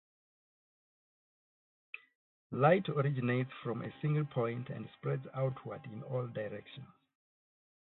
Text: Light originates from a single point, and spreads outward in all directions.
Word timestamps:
Light 2.49 2.89
originates 2.89 3.51
from 3.63 3.83
a 3.83 3.93
single 4.01 4.25
point, 4.25 4.71
and 4.71 4.89
spreads 4.97 5.27
outward 5.35 5.81
in 5.85 6.01
all 6.01 6.25
directions. 6.25 6.87